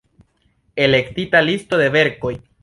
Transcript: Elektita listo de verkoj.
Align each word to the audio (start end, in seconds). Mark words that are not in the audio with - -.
Elektita 0.85 1.43
listo 1.49 1.81
de 1.83 1.91
verkoj. 1.99 2.35